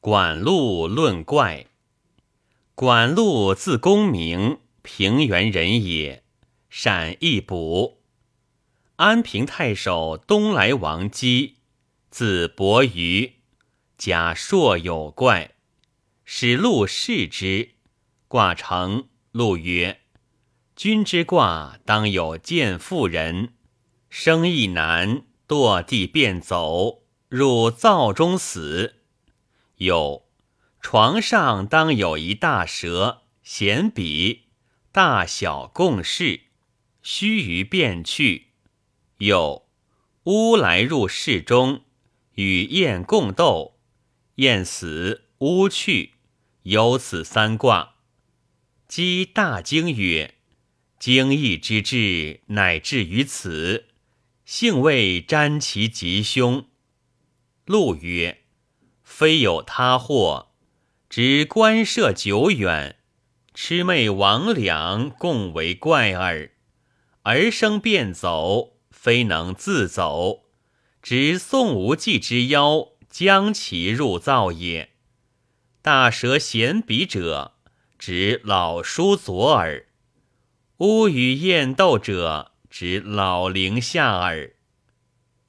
[0.00, 1.66] 管路论怪。
[2.74, 6.24] 管路字公明，平原人也，
[6.70, 7.98] 善易卜。
[8.96, 11.56] 安平太守东莱王姬，
[12.08, 13.34] 字伯瑜，
[13.98, 15.56] 家硕有怪，
[16.24, 17.72] 使路视之，
[18.26, 19.08] 卦成。
[19.32, 20.00] 路曰
[20.74, 23.52] ：“君之卦当有见妇人，
[24.08, 28.99] 生亦难，堕地便走，入灶中死。
[29.80, 30.28] 有
[30.82, 34.48] 床上当有一大蛇，衔笔，
[34.92, 36.42] 大小共事，
[37.00, 38.48] 须臾便去。
[39.16, 39.66] 有
[40.24, 41.84] 乌来入室中，
[42.34, 43.78] 与燕共斗，
[44.34, 46.12] 燕死，乌去，
[46.64, 47.94] 有此三卦。”
[48.86, 50.34] 姬大惊曰
[51.00, 53.86] ：“惊异之至，乃至于此，
[54.44, 56.66] 幸未沾其吉凶。”
[57.64, 58.42] 陆曰
[59.10, 60.52] ：“非有他祸，
[61.10, 62.96] 只官涉久远，
[63.52, 66.52] 魑魅魍魉共为怪耳。
[67.24, 70.44] 儿生便走，非能自走，
[71.02, 74.90] 只宋无忌之妖将其入灶也。
[75.82, 77.56] 大蛇衔笔者。”
[77.98, 79.88] 指老叔左耳，
[80.78, 84.54] 乌与燕斗者，指老灵下耳。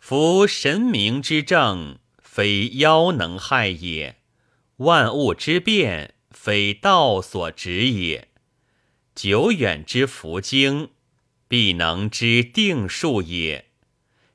[0.00, 2.00] 夫神明之正，
[2.34, 4.14] 非妖能害也；
[4.76, 8.28] 万物之变，非道所止也。
[9.14, 10.92] 久远之福经，
[11.46, 13.66] 必能知定数也。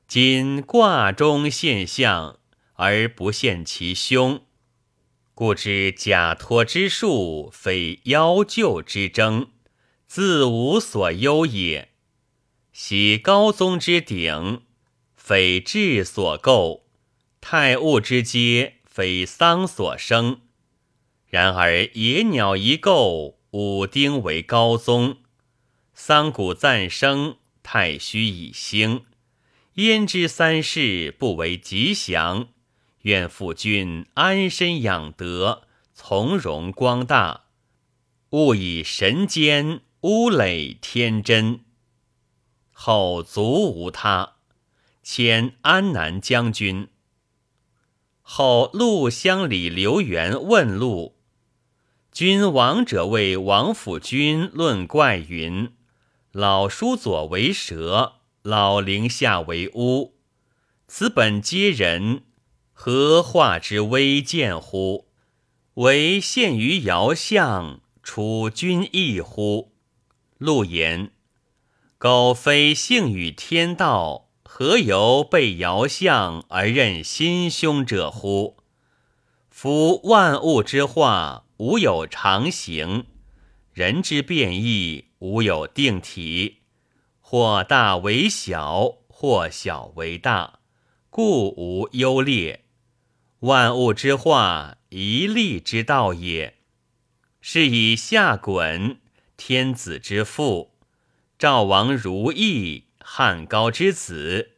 [0.06, 2.38] 今卦中现象，
[2.74, 4.44] 而不现其凶。
[5.34, 9.48] 故知假托之术，非妖救之争，
[10.06, 11.88] 自无所忧也。
[12.72, 14.62] 喜高宗之鼎，
[15.16, 16.84] 非智所构；
[17.40, 20.40] 太戊之阶，非桑所生。
[21.26, 25.18] 然而野鸟一构，五丁为高宗；
[25.94, 29.04] 桑谷暂生，太虚已兴。
[29.74, 32.48] 焉知三世不为吉祥？
[33.02, 35.62] 愿父君安身养德，
[35.94, 37.44] 从容光大，
[38.30, 41.60] 勿以神奸污累天真。
[42.72, 44.36] 后卒无他，
[45.02, 46.88] 迁安南将军。
[48.30, 51.16] 后陆乡里刘元问陆：
[52.12, 55.72] 君王者为王府君论怪云：
[56.32, 60.12] 老叔左为蛇，老陵下为乌，
[60.86, 62.24] 此本皆人。
[62.74, 65.08] 何化之微见乎？
[65.76, 69.72] 唯现于遥相，处君意乎？
[70.36, 71.12] 陆言：
[71.96, 78.56] 苟非幸与天道，何由被爻象而任心凶者乎？
[79.50, 83.04] 夫万物之化，无有常形；
[83.74, 86.62] 人之变异，无有定体。
[87.20, 90.60] 或大为小，或小为大，
[91.10, 92.64] 故无优劣。
[93.40, 96.54] 万物之化，一力之道也。
[97.42, 98.98] 是以下滚，
[99.36, 100.72] 天子之父，
[101.38, 104.50] 赵王如意，汉高之子，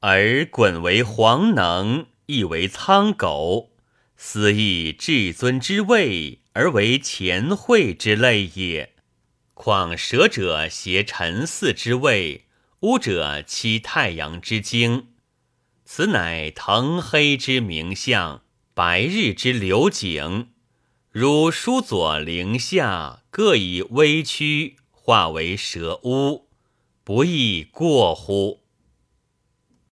[0.00, 3.72] 而滚为黄能，亦为苍狗，
[4.16, 8.94] 斯亦至尊之位，而为前惠之类也。
[9.52, 12.46] 况蛇者挟陈嗣之位，
[12.80, 15.08] 乌者欺太阳之精。
[15.84, 20.48] 此乃腾黑之明象，白日之流景。
[21.10, 26.43] 如书左灵下，各以微躯化为蛇乌，
[27.06, 28.63] 不亦过乎？